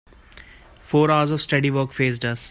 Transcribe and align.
Four 0.81 1.11
hours 1.11 1.29
of 1.29 1.43
steady 1.43 1.69
work 1.69 1.91
faced 1.91 2.25
us. 2.25 2.39